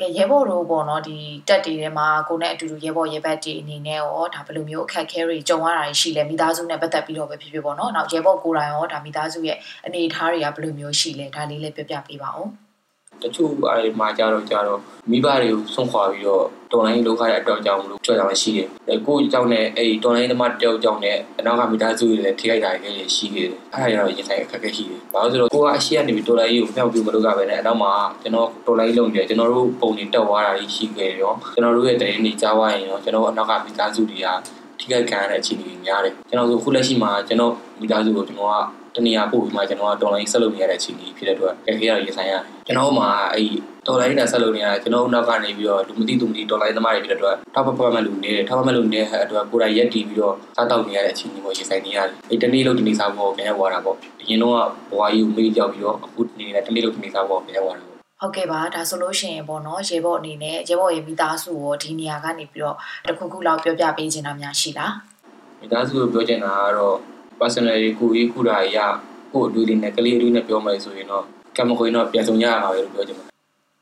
[0.00, 1.16] ကဲရဲဘော်တို့ပေါ့နော်ဒီ
[1.48, 12.48] တက်တွေထဲမှာကိုနဲ့အတူတူရဲဘော်ရဲဘက်တွေအနေနဲ့ရောဒါဘယ်လိုမျိုးအခက်ခဲတွေကြုံရတာရှိလဲမိသားစုနဲ့ပတ်သက်ပြီးတော့ပဲဖြစ်ဖြစ်ပေါ့နော်နောက်ရဲဘော်ကိုယ်တိုင်ရောဒါမိသားစုရဲ့အနေအထားတွေကဘယ်လိုမျိုးရှိလဲဒါလေးလည်းပြပြပေးပါဦး
[13.22, 14.80] တချို့အဲမှာကြတော့ကြတော့
[15.10, 18.68] မိဘတွေကိုဆုံးခွာပြီးတော့တော်လိုင်းလောက်ခတဲ့အတွက်ကြောင့်မလို့ကြောက်ကြမှာရှိတယ်။
[19.06, 34.28] ကိုယ့်အကြောင်းနဲ့အဲဒီတော်လိုင်းသမားတယောက်ကြောင့်နဲ့အနောက်ကမိသားစုတွေလည်းထိခိုက်တာတွေရှိခဲ့တယ်။အဲဒါရောရင်ဆိုင်အခက်အခဲရှိတယ်။ဘာလို့ဆိုတော့ကိုကအရှိကနေပြီးတော်လိုင်းကိုဖျောက်ပြမလုပ်ကြပဲနဲ့အနောက်မှာကျွန်တော်တော်လိုင်းလုံးပြီးကျွန်တော်တို့ပုံတွေတက်သွားတာရှိခဲ့ရောကျွန်တော်တို့ရဲ့တရင်တွေကြားသွားရင်ရောကျွန်တော်အနောက်ကမိသားစုတွေက
[34.78, 38.56] ထိခိုက်ခံရတဲ့အခြေအနေတွေများတယ်။ကျွန်တော်ဆိုခုလက်ရှိမှာကျွန်တော်မိသားစုကိုကျွန်တော်က
[38.96, 43.48] တနေရာပို့ပြီးမှကျွန်တော်ကတော်လိုင်းဆက်လုပ်နေရတဲ့အခြေအနေဖြစ်တဲ့အတွက်အခက်အခဲရရင်ဆိုင်ရတယ်ကျွန်တော်မှအဲ့
[43.86, 54.56] တော်လိုင်းနဲ့ဆက်လုပ်နေရကျွန်တော်နောက်ကနေပြီးတော့လူမသိသူမသိတော်လိုင်းသမားတွေဖြစ်တဲ့အတွက်ထောက်ပံ့မဲ့လူနေတယ်ထောက်ပံ့မဲ့လူနေတဲ့အတွက်ကိုယ်တိုင်ရက်တည်ပြီးတော့စားတောက်နေရတဲ့အခြေအနေကိုရင်ဆိုင်နေရတယ်အဲ့တနေ့လို့ဒီနေ့စားဖို့ပြန်ရောက်သွားတာပေါ့အရင်တော့
[54.90, 57.84] ဘဝကြီးကိုမေ့ကြောက်ပြီးတော့အခုနေနေတနေ့လို့ဒီနေ့စားဖို့ပြန်ရောက်သွားတာ
[58.22, 62.76] ဟုတ်ကဲ့ပါဒါဆိုလို့ရှိရင်ပေါ့နော်ရေဘော့အနေနဲ့ရေဘော့ရဲ့မိသားစုကိုဒီနေရာကနေပြီးတော့
[63.08, 64.92] တခုခုလောက်ပြောပြပေးချင်တာများရှိလား
[65.60, 66.96] မိသားစုကိုပြောချင်တာကတော့
[67.42, 68.78] personally ကိုကြီးခုတာရ
[69.32, 71.24] ကို့အတူလေးနဲ့ကလေးအတူနဲ့ပြောမယ်ဆိုရင်တော့
[71.56, 73.32] ကံမခွေတော့ပြန်ဆုံရမှာပဲလို့ပြောချင်ပါတယ်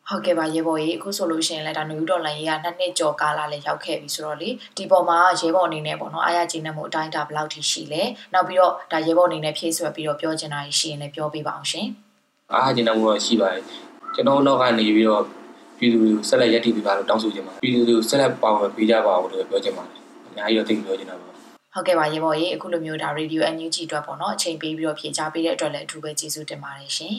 [0.08, 11.86] ဟုတ်ကဲ့ပါရေဘော်ကြီးအခုဆိုလို့ရှိရင်လည်းဒါနယူဒေါ်လာရေးကနှစ်နှစ်ကျော်ကာလလည်းရောက်ခဲ့ပြီဆိုတော့လေဒီပေါ်မှာရေဘော်အနေနဲ့ပေါ့နော်အားရကျေနပ်မှုအတိုင်းအတာဘယ်လောက်ထိရှိလဲနောက်ပြီးတော့ဒါရေဘော်အနေနဲ့ဖြည့်ဆွက်ပြီးတော့ပြောချင်တာရှိရင်လည်းပြောပြပါအောင်ရှင်
[12.52, 13.62] အားရကျေနပ်မှုတော့ရှိပါတယ်
[14.14, 15.22] ကျွန်တော်တော့ကနေပြီးတော့
[15.78, 21.29] ပြည်သူတွေကိုဆက်လက်ရည်တည်ပေးပါလို့တောင်းဆိုချင်ပါတယ်ပြည်သူတွေကိုဆက်လက်ပါဝင်ပေးကြပါဦးလို့ပြောချင်ပါတယ်အများကြီးတော့သိပြောချင်တာပါ
[21.74, 27.16] ဟုတ်ကဲ့ပါရေပေါ်ရေအခုလိုမျိုးဒါ Radio NUG အတွက်ပေါ့နော်အချိန်ပေးပြီးတော့ဖြေချပေးတဲ့အတွက်လည်းအထူးပဲကျေးဇူးတင်ပါတယ်ရှင်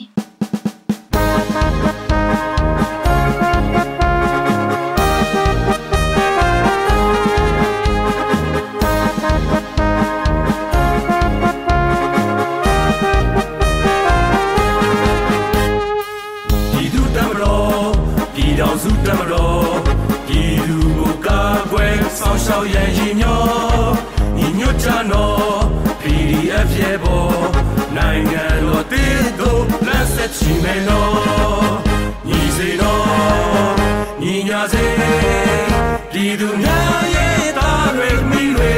[30.52, 31.72] လက်ဆက်ချီမယ်နော်
[32.28, 33.02] ညီစေနော်
[34.22, 34.84] ညီညာစေ
[36.12, 38.74] ဒီသူများရဲ့သားတွေမိတွေ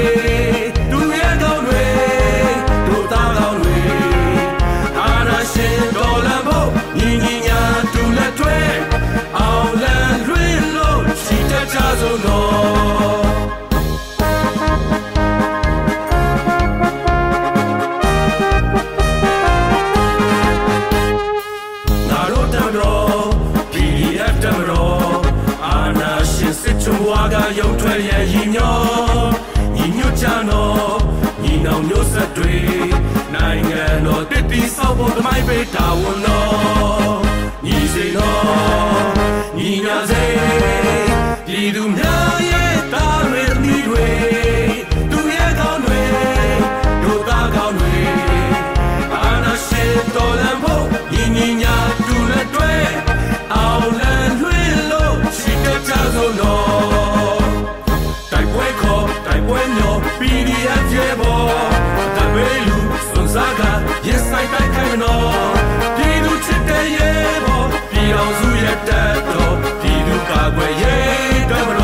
[0.91, 1.85] သူရဲ့ကောင်းတွေ
[2.87, 3.79] တို့သားကောင်းတွေ
[4.99, 7.61] အာနာရှင်တော်လဖို့ညီညီညာ
[7.93, 8.59] တူလက်ထွဲ
[9.39, 13.14] အောင်လန်လွင်လို့ချီတကြဆုံးနော်
[35.73, 37.19] တမိုင်းပေးတာဝန်တော်
[37.65, 39.05] ညီစေတော်
[39.57, 40.25] ညီညာစေ
[41.47, 44.07] ပြည်သူများရဲ့တာရည်သမီးတွေ
[45.11, 46.03] သူရဲ့ကောင်းတွေ
[47.03, 47.95] ဒုသားကောင်းတွေ
[49.15, 49.83] အာနာရှိ
[50.15, 52.73] တော်လံဖို့ညီညီညာတူလက်တွဲ
[53.55, 56.94] အောင်လန်လွှဲလို့ရှိတဲ့ကြဆုံးတော်
[64.95, 71.84] ဆိုင်တိုက်ခိုင်မနော်ပြည်သူချစ်တဲ့ရဲ့ဘောပြည်အောင်စုရဲ့တက်တော်ပြည်သူကာကွယ်ရေးတော်မတေ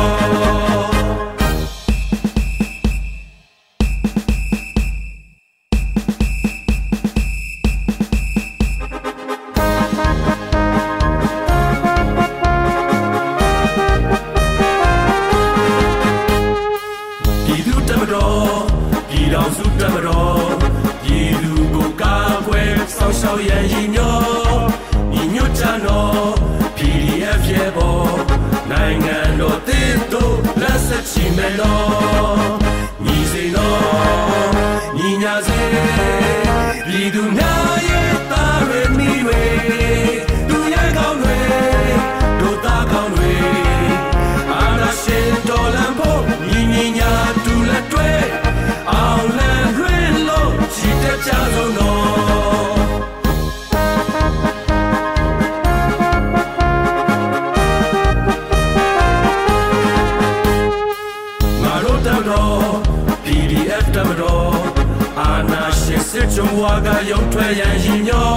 [66.61, 68.29] ဝါကရုံထွက်ရန်ရည်ညော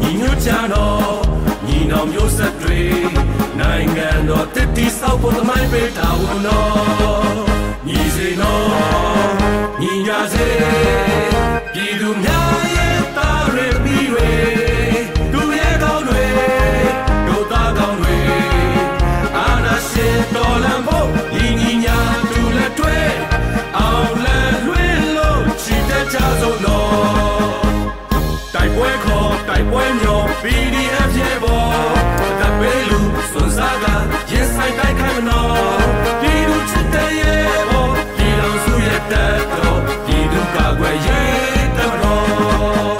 [0.00, 1.22] ညီညွတ်ကြတော်
[1.66, 2.80] ညီနောင်မျိုးဆက်တွေ
[3.58, 7.42] နိုင်ငံတော်တည်တည်ဆောက်ဖို့သမိုင်းပေးတာဝန်တော်
[7.88, 8.64] ညီစေတော်
[9.80, 10.48] ညီညာစေ
[11.72, 14.30] ပြည်သူများရဲ့တာရမီတွေ
[15.32, 16.24] သူရဲ့ကောင်းတွေ
[17.26, 18.18] တို့သားကောင်းတွေ
[19.36, 21.98] အာနာရှင်တော်လံဖို့ညီညီညာ
[22.30, 22.98] တူလက်တွဲ
[23.78, 27.21] အောင်လန်လွှဲလို့ချစ်တဲ့ကြဆုံးတော်တိုက်ပွဲခေါ်
[29.62, 31.64] တိုက်ပွဲမျော PDF ရဲ့ဘော
[32.40, 33.00] တပ်ပေးလူ
[33.32, 33.84] စွန်စားက
[34.30, 35.86] ရင်ဆိုင်တိုက်ခိုင်မနော်
[36.20, 42.98] ပြည်သူချစ်တဲ့ရဲ့ဘောပြည်တော်စုရဲ့တက်တော်ပြည်သူကာကွယ်ရေးတပ်တော်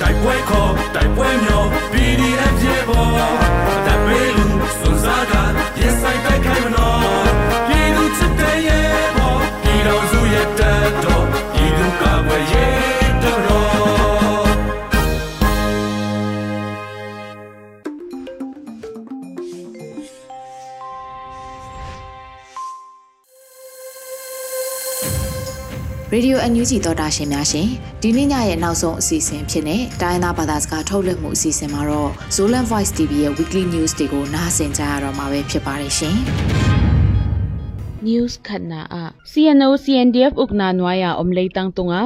[0.00, 1.61] တိုက်ပွဲခေါ်တိုက်ပွဲမျော
[26.62, 27.68] ယိုအန်ယူဂျီသောတာရှင်များရှင်
[28.02, 36.16] ဒီနေ့ညရဲ့နောက်ဆုံးအစီအစဉ်ဖြစ်တဲ့တိုင်းသားဘာသာစကားထုတ်လွှင့်မှုအစီအစဉ်မှာတော့ Zolan Voice TV ရဲ့ Weekly News တွေကိုနားဆင်ကြရတော့မှာပဲဖြစ်ပါတယ်ရှင်
[38.06, 42.02] news khatna a cno cndf ukna nwaya omlei tang tunga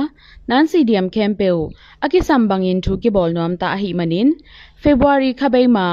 [0.48, 1.58] nan cdm campeu
[2.04, 4.28] akisam bangin thu ki bol nom ta hi manin
[4.82, 5.86] february khabai ma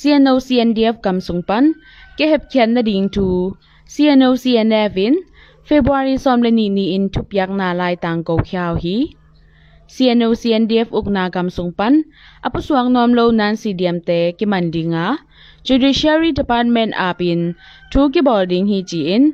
[0.00, 1.64] cno cndf kam sungpan
[2.16, 3.26] ke hep khian na ding thu
[3.94, 5.14] cno cnf in
[5.68, 8.96] february somle ni ni in thu pyak na lai tang ko khyao hi
[9.94, 11.94] cno cndf ukna kam sungpan
[12.46, 15.06] apuswang nom lo nan cdm te ki mandinga
[15.66, 17.40] judiciary department apin
[17.92, 19.24] thu ki boarding hi chi in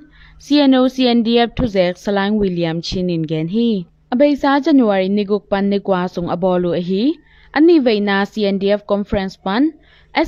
[0.44, 3.68] CNO CNDF thu zek salang William chinin gen hi
[4.12, 7.04] abai sa January niguk pan ni kwa sung abolu a hi
[7.56, 9.62] ani veina CNDF conference pan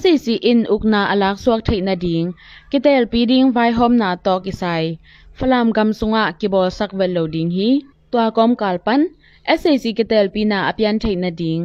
[0.00, 2.28] SAC in ukna alak suak theina ding
[2.70, 4.84] kitel piding vai hom na to kisai
[5.37, 7.69] falam gam sunga kibol sak vel loading hi
[8.11, 9.01] twa kom kalpan
[9.59, 11.61] SAC kitel pina apyan theina ding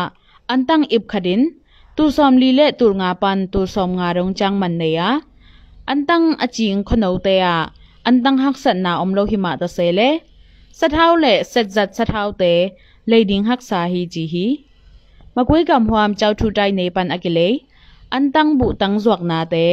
[0.52, 1.42] an tang ip khadin
[1.96, 5.10] tu som li le tur nga pan tu som nga rong chang man ne ya
[5.92, 7.54] an tang aching khono te ya
[8.08, 10.08] an tang hak sat na om lo hi ma ta se le
[10.78, 12.52] sa thau le set zat sa thau te
[13.10, 14.46] le ding hak sa hi chi hi
[15.34, 17.48] ma koi kam huam chau thu tai ne pan akile
[18.16, 19.66] an tang bu tang zuak na te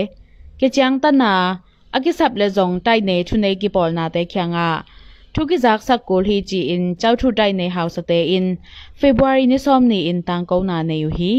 [0.60, 1.32] ke chang ta na
[1.92, 4.70] าอากิสับเลจงใจในทุนในกิปอลนาเตเคียงอ่ะ
[5.35, 8.46] ทุกิจักสักกูลฮีจีอินเจ้าทุใจในเฮาสเตอิน
[8.98, 11.33] เฟบรุยนิซอมนีอินตังกูนาในอยู่ฮี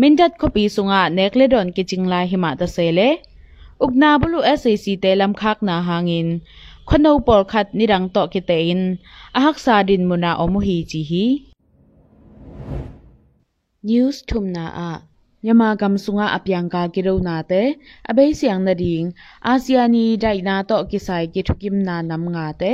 [0.00, 3.00] มินดัดคปีสุงะเนกเลดอนกิจิงลายหิมาตะเซเล
[3.82, 6.28] อุกนาบลู SAC เตลำคักนาหางิน
[6.88, 8.82] ขนาวปอลขัดนิรังโตกิเตอิน
[9.34, 11.24] อาหักซาดินมุนาอมุฮีจีฮี
[13.88, 14.90] news thumna a
[15.45, 17.61] nyama gam sunga apyang ka kiro na te
[18.09, 19.13] abai siang na ding
[19.51, 22.71] asiani dai na to kisai ki thukim na nam nga te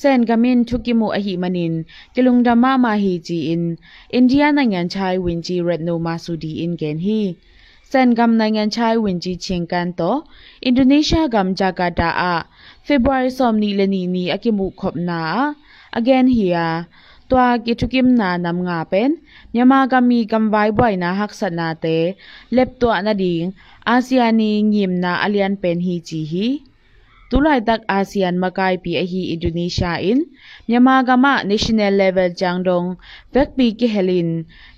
[0.00, 1.74] sen gamin thukimu a hi manin
[2.14, 3.62] kilung dama ma hi ji in
[4.18, 7.20] india နိုင်ငံခြားဝင်ကြီး Retno Masudi in gen hi
[7.92, 10.20] စန်ဂမ်နိုင်ငံခြားဝင်ကြီးချင်းကန်တော့
[10.64, 12.24] အင်ဒိုနီးရှားဂမ်ဂျာကာတာအ
[12.86, 15.22] ဖေဗူရီဆ ோம் နီလနီနီအကိမှုခေါပနာ
[15.98, 16.72] again here
[17.30, 19.10] ตัวกิทุกิมนานํางาเป็น
[19.56, 21.86] ยามากามีกําไว้บ่อยนะฮักษณาเต
[22.52, 23.44] เล็บตัวนาดิง
[23.88, 26.46] อาเซียนีงิมนาอเลียนเป็นฮีจีฮี
[27.30, 30.18] ตุไลตักอาเซียนมากายปีอฮีอินโดนีเซียอิน
[30.72, 32.84] ยามากามา national level จังดง
[33.30, 34.28] เวกปีกิเฮลิน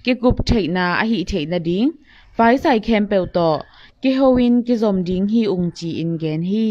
[0.04, 1.84] กิกุปเทนาอฮีเทนาดิง
[2.34, 3.50] ไฟใส่แคมเปลต่อ
[4.02, 6.68] กิโฮวินกิซอมดิงฮีอุงจีอินเกนฮี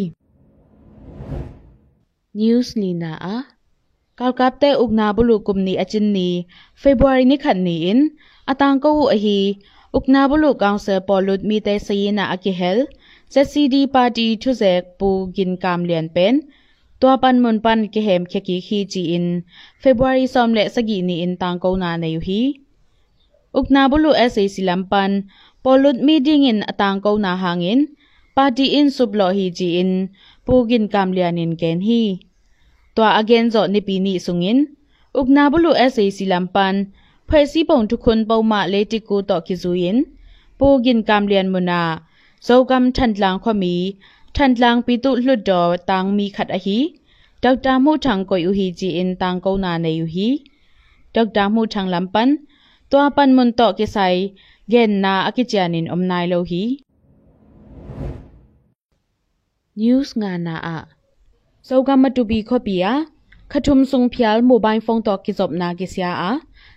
[2.40, 3.59] News Lina A
[4.20, 6.30] กาลกับเตอุกนาบุลุกุมนีอจินนี
[6.80, 8.00] เฟบรุยนิขันนีอิน
[8.50, 9.40] อตังกูอฮี
[9.96, 12.80] อุกนาบุลุกางเซปอลุดมีเตซีนาอกิเฮล
[13.34, 16.34] ZCD ปาร์ตีทุเซกปูกินกามเลียนเป็น
[17.02, 19.26] ตัวปันมุนปันกิเฮมเคกิคีจีอิน
[19.80, 22.42] เฟบรุยซอมเลสกีนีอินตังกูนาในยุฮี
[23.56, 25.12] อุกนาบุลุเอสเอซิลัมปัน
[25.64, 27.80] ปอลุดมีดิงอินอตังกูนาหางอิน
[28.36, 29.92] ปาร์ตีอินสุบโลฮีจีอิน
[30.46, 32.02] ปูกินกามเลียนินเกนฮี
[32.99, 34.59] ตัวอเกนโจนิปีนีสุงิน
[35.17, 36.75] อุกนาบุลุเอสเอซีลัมปัน
[37.27, 39.97] เผยซีปงทุกคนเป้ามาเลติกูต่อคิซุยิน
[40.59, 41.83] ปูกินกามเลียนมุนา
[42.45, 43.75] โซกัมทันลางขมี
[44.37, 46.79] ทันลางปีตุลุดดอตังมีขัดอหี
[47.43, 50.29] ดอกตามูทังกอยอุฮีจีอินตังกูนาในอุฮี
[51.15, 52.29] ดอกตามูทังลัมปัน
[52.91, 53.99] ตัวปันมุนต่อกิไซ
[54.71, 56.65] เกนนาอกิจานินอมนายโลฮี
[59.81, 60.79] news nga na a
[61.72, 62.86] เจ้ากำมาดูบีคบีย
[63.52, 66.32] ขทุมสุงพิลโมบายฟงต่อกิจบนากิเสียอา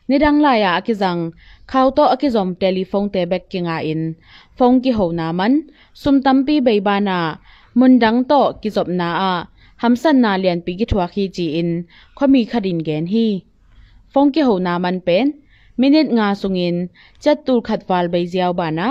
[0.07, 1.18] ในดังลายอากิจัง
[1.68, 4.00] เขาต่ออากิจอมเทลิฟงเตเบกกิงอาอิน
[4.59, 5.52] ฟงกิหูนามัน
[6.02, 7.18] สุมตัมปีใบบานา
[7.78, 9.33] มุนดังต่อกิจบนาอา
[9.83, 11.68] ฮัมสันนาเลียนปีกิทวคีจีอิน
[12.14, 13.26] เขมีขดินแกนฮี
[14.12, 15.26] ฟงกิหูนามันเป็น
[15.81, 16.76] มินิตงาสุงิน
[17.22, 18.88] จัดตูขัดฟาลใบเจียวบานา